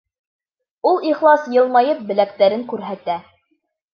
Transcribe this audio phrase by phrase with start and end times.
[0.91, 3.21] Ул, ихлас йылмайып, беләктәрен күрһәтә.